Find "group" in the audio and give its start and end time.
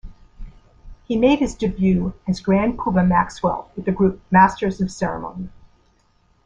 3.91-4.19